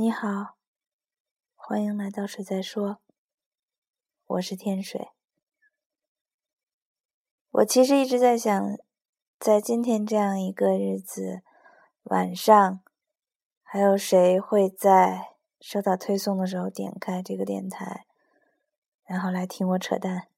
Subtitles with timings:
[0.00, 0.54] 你好，
[1.56, 3.00] 欢迎来到水在说。
[4.26, 5.08] 我是天水。
[7.50, 8.78] 我其实一直在想，
[9.40, 11.42] 在今天这样一个日子
[12.04, 12.80] 晚上，
[13.60, 18.06] 还有谁会在收到推送的时候点开这个电台，
[19.04, 20.28] 然后来听我扯淡？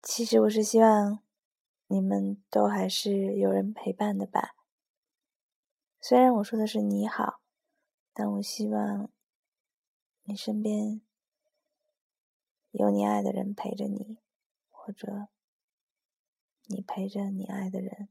[0.00, 1.18] 其实我是希望
[1.88, 4.53] 你们都还是有人陪伴的吧。
[6.06, 7.40] 虽然我说的是你好，
[8.12, 9.08] 但我希望
[10.24, 11.00] 你身边
[12.72, 14.18] 有你爱的人陪着你，
[14.70, 15.28] 或者
[16.66, 18.10] 你陪着你爱的人。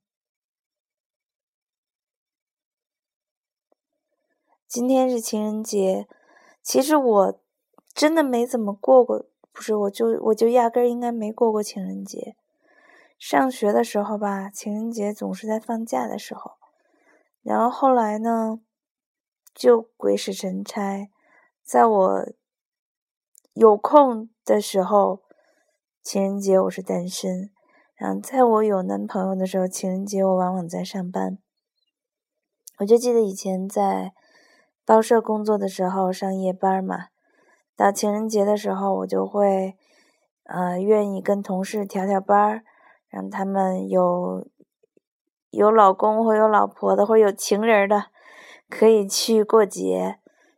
[4.68, 6.08] 今天是情人节，
[6.64, 7.40] 其实我
[7.94, 12.36] 真的没怎么过过，不是，我就我就压根儿应该没过过情人节。
[13.20, 16.63] 上学的时候吧，情人节总是在放假的时候。
[17.44, 18.62] 然后后来呢，
[19.54, 21.10] 就鬼使神差，
[21.62, 22.26] 在我
[23.54, 25.24] 有空的时候，
[26.02, 27.50] 情人节我是单身；
[27.96, 31.38] 然后在我有男朋友的时候，情人节我往往在上班。
[32.78, 34.14] 我就记得以前在
[34.86, 37.08] 报社工作的时候上夜班嘛，
[37.76, 39.76] 到情人节的时候，我就会
[40.46, 42.64] 呃愿意跟同事调调班儿，
[43.10, 44.48] 让他们有。
[45.54, 48.06] 有老公或有老婆的，或有情人的，
[48.70, 50.18] 可以去过节。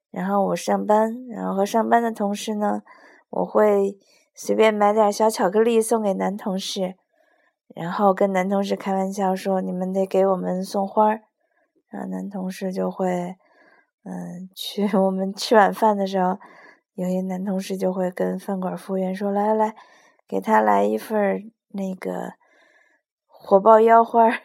[0.09, 2.81] 然后我上班，然后和上班的同事呢，
[3.29, 3.97] 我会
[4.33, 6.95] 随便买点小巧克力送给男同事，
[7.75, 11.23] 然后跟男同事开玩笑说：“你们得给我们送花儿。”
[11.91, 13.35] 然后男同事就会，
[14.05, 16.39] 嗯，去 我们吃晚饭的时候，
[16.93, 19.75] 有些男同事就会跟饭馆服务员说：“来来来，
[20.25, 22.35] 给他来一份那个
[23.27, 24.39] 火爆腰花儿。”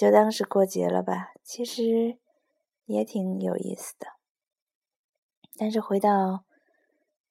[0.00, 2.16] 就当是过节了吧，其实
[2.86, 4.06] 也挺有意思的。
[5.58, 6.46] 但是回到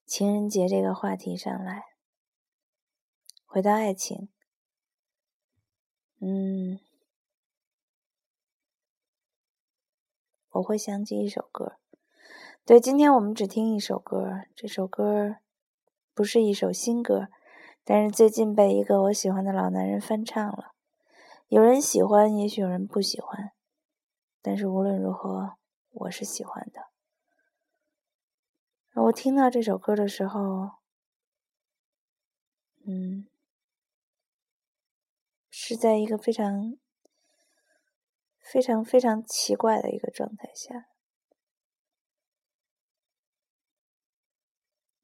[0.06, 1.86] 情人节这个话题上来，
[3.48, 4.30] 回到爱情，
[6.20, 6.80] 嗯，
[10.52, 11.78] 我会想起一首歌。
[12.64, 15.38] 对，今天我们只听一首歌，这首歌
[16.14, 17.30] 不是一首新歌，
[17.84, 20.76] 但是最近被一个我喜欢的老男人翻唱了。
[21.50, 23.54] 有人喜欢，也许有人不喜欢，
[24.40, 25.58] 但是无论如何，
[25.90, 26.92] 我是喜欢的。
[29.02, 30.74] 我听到这首歌的时候，
[32.86, 33.28] 嗯，
[35.50, 36.78] 是在一个非常、
[38.40, 40.86] 非常、非常奇怪的一个状态下。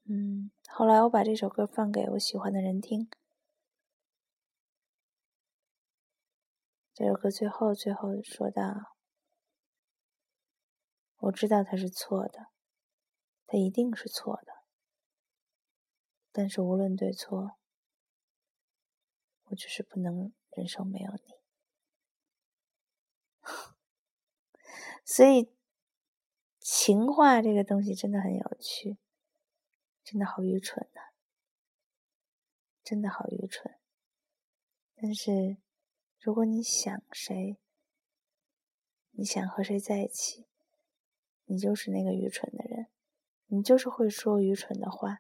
[0.08, 3.10] 嗯，后来我把这首歌放给我喜欢的人听。
[6.98, 8.96] 这首歌最后最后说道
[11.20, 12.48] ：“我知道他是错的，
[13.46, 14.54] 他一定是错的。
[16.32, 17.58] 但是无论对错，
[19.50, 21.36] 我就是不能忍受没有你。
[25.04, 25.52] 所以，
[26.62, 28.98] 情话这个东西真的很有趣，
[30.02, 31.02] 真的好愚蠢呐，
[32.86, 33.78] 真的好愚蠢。
[34.96, 35.58] 但是。”
[36.26, 37.60] 如果你想谁，
[39.12, 40.48] 你想和谁在一起，
[41.46, 42.88] 你就是那个愚蠢的人，
[43.46, 45.20] 你就是会说愚蠢的话。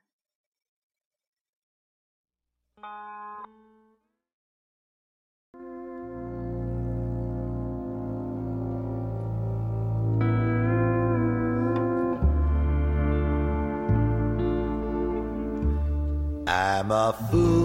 [16.47, 17.64] I'm a fool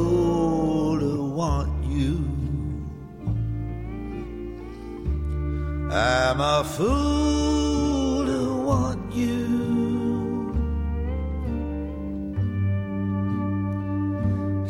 [6.43, 10.54] I'm a fool to want you.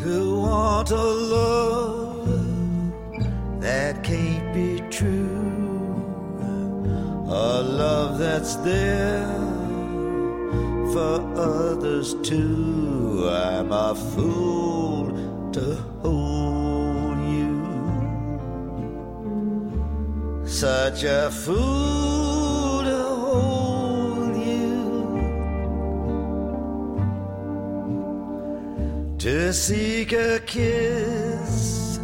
[0.02, 2.26] To want a love
[3.60, 6.42] that can't be true.
[7.28, 9.28] A love that's there
[10.92, 13.28] for others too.
[13.30, 16.19] I'm a fool to hold.
[20.60, 24.76] Such a fool to hold you.
[29.16, 31.98] To seek a kiss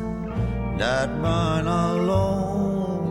[0.79, 3.05] not mine alone.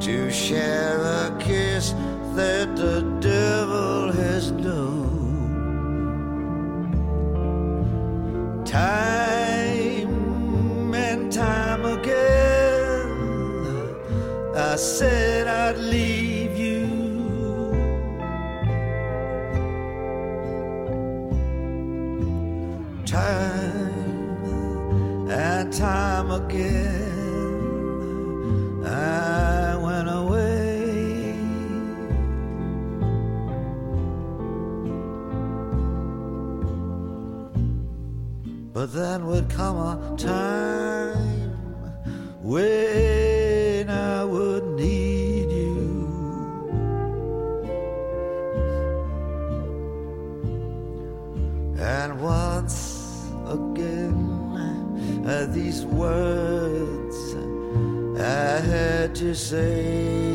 [0.00, 1.94] To share a kiss
[2.34, 5.30] that the devil has known.
[8.66, 9.19] Time
[14.70, 16.86] I said I'd leave you.
[23.04, 23.90] Time
[25.28, 27.64] and time again,
[28.86, 31.34] I went away.
[38.72, 41.50] But then would come a time
[42.40, 44.59] when I would
[52.02, 54.16] And once again,
[55.26, 57.18] uh, these words
[58.18, 60.30] I had to say.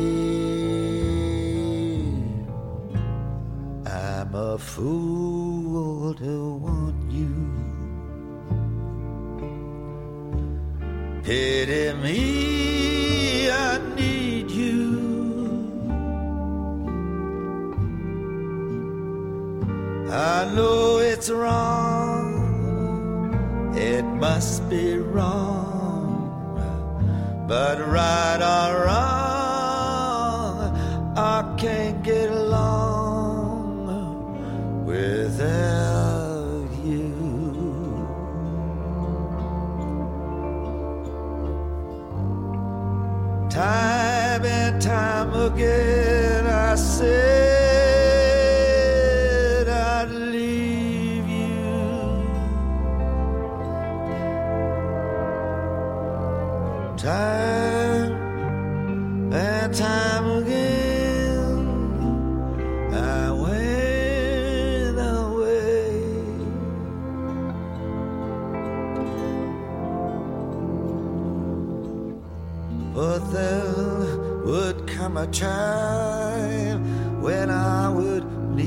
[3.84, 7.34] I'm a fool to want you.
[11.24, 12.55] Pity me,
[21.26, 22.38] it's wrong,
[23.76, 26.54] it must be wrong,
[27.48, 30.76] but right or wrong,
[31.16, 33.86] I can't get along
[34.86, 37.10] without you.
[43.50, 47.15] Time and time again, I said
[72.96, 74.16] But there
[74.46, 78.64] would come a time when I would need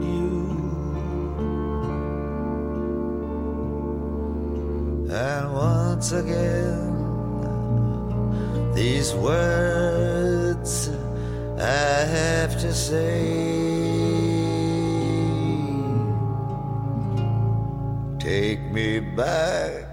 [0.00, 0.46] you.
[5.10, 6.92] And once again,
[8.74, 10.88] these words
[11.58, 13.52] I have to say.
[18.20, 19.91] Take me back,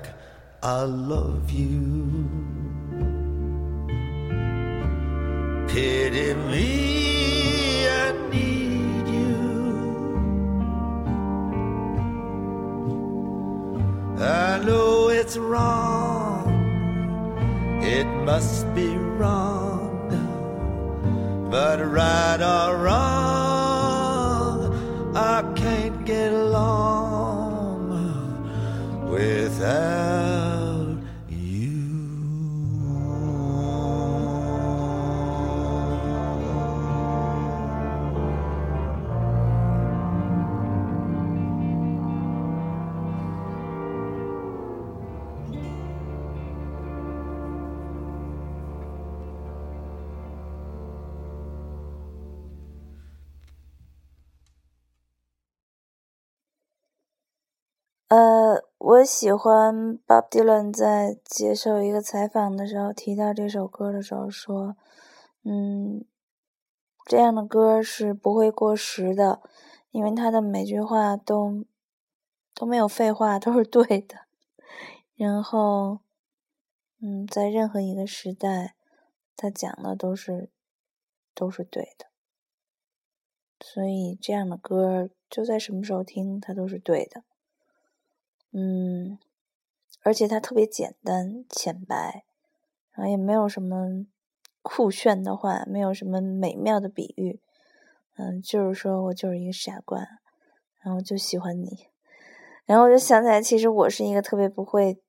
[0.61, 2.27] I love you.
[5.69, 9.37] Pity me, I need you.
[14.19, 16.49] I know it's wrong,
[17.81, 20.09] it must be wrong,
[21.49, 23.28] but right or wrong,
[58.79, 64.77] 我喜欢 Bob Dylan 在接受一个采访的时候提到这首歌的时候说
[65.43, 66.05] ：“嗯，
[67.05, 69.41] 这样的歌是不会过时的，
[69.91, 71.65] 因为他的每句话都
[72.55, 74.19] 都没有废话，都是对的。
[75.17, 75.99] 然后，
[77.01, 78.75] 嗯，在任何一个时代，
[79.35, 80.49] 他讲的都是
[81.35, 82.05] 都是对的。
[83.59, 87.23] 所以，这样的歌就在什么时候听，它都是对的。”
[88.51, 89.19] 嗯，
[90.01, 92.23] 而且它特别简单浅白，
[92.91, 94.07] 然后也没有什么
[94.63, 97.39] 酷炫的话，没有什么美妙的比喻，
[98.17, 99.99] 嗯，就是说我就是一个傻瓜，
[100.81, 101.89] 然后就喜欢你，
[102.65, 104.99] 然后我就想起来，其实我是一个特别不会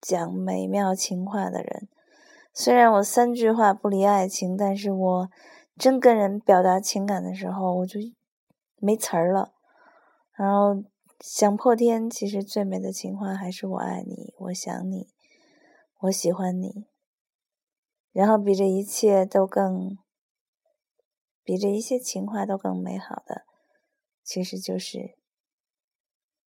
[0.00, 1.88] 讲美妙情话的人，
[2.54, 5.30] 虽然我三句话不离爱情，但是我
[5.76, 8.00] 真跟人表达情感的时候，我就
[8.78, 9.52] 没词儿了，
[10.32, 10.82] 然后。
[11.20, 15.08] 想破天，其实最美的情话还是“我爱你，我想你，
[16.00, 16.86] 我喜欢你”。
[18.12, 19.98] 然后比这一切都更，
[21.42, 23.46] 比这一切情话都更美好的，
[24.22, 25.16] 其实就是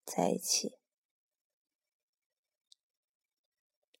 [0.04, 0.78] 在一起。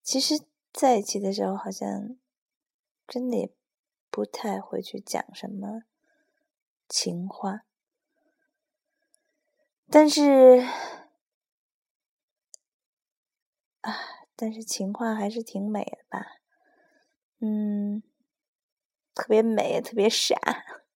[0.02, 2.16] 其实在一起的时候，好像
[3.06, 3.52] 真的也
[4.10, 5.82] 不太会去讲什么
[6.88, 7.64] 情话。
[9.92, 10.22] 但是，
[13.80, 13.92] 啊，
[14.36, 16.24] 但是情话还是挺美的吧？
[17.40, 18.00] 嗯，
[19.14, 20.36] 特别美，特别傻。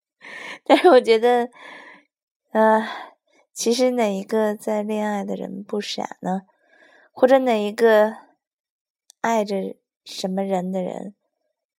[0.65, 1.51] 但是我觉得，
[2.53, 2.87] 呃，
[3.53, 6.43] 其实哪一个在恋爱的人不傻呢？
[7.11, 8.17] 或者哪一个
[9.21, 11.17] 爱着什么人的人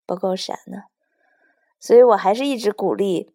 [0.05, 0.83] 不够傻呢？
[1.79, 3.33] 所以我还是一直鼓励，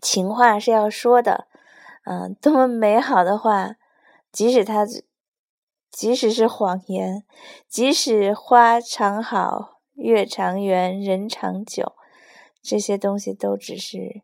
[0.00, 1.46] 情话是要说的，
[2.04, 3.76] 嗯，多么美好的话，
[4.30, 4.86] 即使它，
[5.90, 7.24] 即使是谎言，
[7.68, 11.94] 即使花常好，月长圆，人长久，
[12.60, 14.22] 这些东西都只是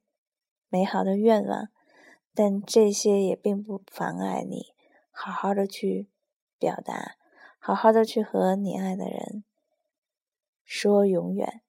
[0.68, 1.68] 美好的愿望，
[2.34, 4.74] 但这些也并不妨碍你
[5.10, 6.08] 好好的去
[6.58, 7.16] 表达，
[7.58, 9.44] 好好的去和你爱的人
[10.64, 11.62] 说永远。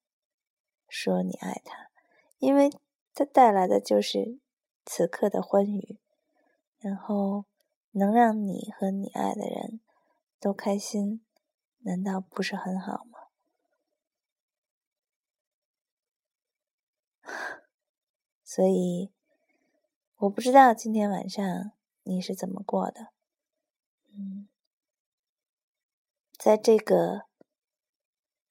[0.92, 1.92] 说你爱他，
[2.40, 2.72] 因为
[3.14, 4.40] 它带来的就是
[4.84, 5.99] 此刻的欢愉，
[6.80, 7.46] 然后
[7.92, 9.80] 能让你和你爱的人
[10.40, 11.24] 都开心，
[11.80, 13.20] 难道不是很好吗？
[18.44, 19.12] 所以，
[20.18, 21.72] 我不知道今天晚上
[22.04, 23.14] 你是怎么过的。
[24.12, 24.48] 嗯，
[26.38, 27.30] 在这个。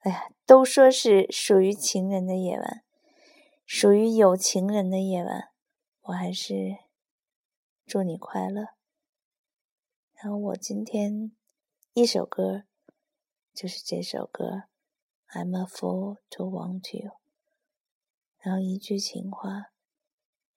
[0.00, 2.85] 哎呀，都说是属于情人的夜晚，
[3.66, 5.50] 属于有情人的夜晚，
[6.02, 6.76] 我还是
[7.88, 8.75] 祝你快乐。
[10.12, 11.35] 然后我今天
[11.95, 12.64] 一首歌
[13.54, 14.64] 就是这首歌
[15.28, 17.12] ，I'm a fool to want you。
[18.40, 19.73] 然后一句情话，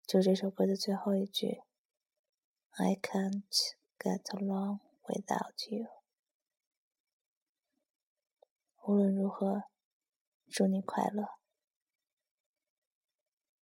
[0.05, 1.61] 就这首歌的最后一句
[2.71, 3.45] ，I can't
[3.97, 5.87] get along without you。
[8.83, 9.63] 无论如何，
[10.49, 11.40] 祝你快乐。